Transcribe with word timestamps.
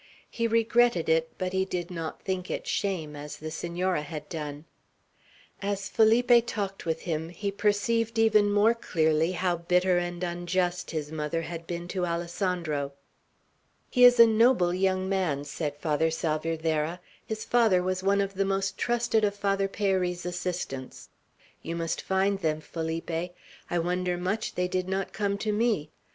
He 0.31 0.47
regretted 0.47 1.09
it, 1.09 1.29
but 1.37 1.53
he 1.53 1.63
did 1.63 1.91
not 1.91 2.23
think 2.23 2.49
it 2.49 2.65
shame, 2.65 3.15
as 3.15 3.37
the 3.37 3.51
Senora 3.51 4.01
had 4.01 4.27
done. 4.29 4.65
As 5.61 5.87
Felipe 5.89 6.47
talked 6.47 6.87
with 6.87 7.01
him, 7.01 7.29
he 7.29 7.51
perceived 7.51 8.17
even 8.17 8.51
more 8.51 8.73
clearly 8.73 9.33
how 9.33 9.57
bitter 9.57 9.99
and 9.99 10.23
unjust 10.23 10.89
his 10.89 11.11
mother 11.11 11.43
had 11.43 11.67
been 11.67 11.87
to 11.89 12.03
Alessandro. 12.07 12.93
"He 13.91 14.03
is 14.03 14.19
a 14.19 14.25
noble 14.25 14.73
young 14.73 15.07
man," 15.07 15.43
said 15.43 15.77
Father 15.77 16.09
Salvierderra. 16.09 16.99
"His 17.23 17.45
father 17.45 17.83
was 17.83 18.01
one 18.01 18.21
of 18.21 18.33
the 18.33 18.43
most 18.43 18.79
trusted 18.79 19.23
of 19.23 19.35
Father 19.35 19.67
Peyri's 19.67 20.25
assistants. 20.25 21.09
You 21.61 21.75
must 21.75 22.01
find 22.01 22.39
them, 22.39 22.59
Felipe. 22.59 23.11
I 23.69 23.77
wonder 23.77 24.17
much 24.17 24.55
they 24.55 24.67
did 24.67 24.89
not 24.89 25.13
come 25.13 25.37
to 25.37 25.51
me. 25.51 25.91